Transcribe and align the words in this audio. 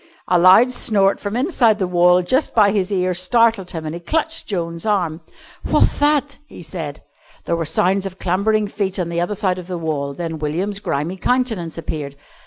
A 0.27 0.39
loud 0.39 0.71
snort 0.71 1.19
from 1.19 1.35
inside 1.37 1.77
the 1.77 1.85
wall 1.85 2.23
just 2.23 2.55
by 2.55 2.71
his 2.71 2.91
ear 2.91 3.13
startled 3.13 3.69
him, 3.69 3.85
and 3.85 3.93
he 3.93 4.01
clutched 4.01 4.47
Joan's 4.47 4.83
arm. 4.83 5.21
"What'th 5.63 5.99
that?" 5.99 6.37
he 6.47 6.63
said. 6.63 7.03
There 7.45 7.55
were 7.55 7.65
sounds 7.65 8.07
of 8.07 8.17
clambering 8.17 8.67
feet 8.67 8.97
on 8.97 9.09
the 9.09 9.21
other 9.21 9.35
side 9.35 9.59
of 9.59 9.67
the 9.67 9.77
wall, 9.77 10.15
then 10.15 10.39
William's 10.39 10.79
grimy 10.79 11.17
countenance 11.17 11.77
appeared. 11.77 12.15